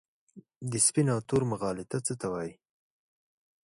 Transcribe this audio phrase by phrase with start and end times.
[0.71, 2.53] د سپین او تور مغالطه څه ته وايي؟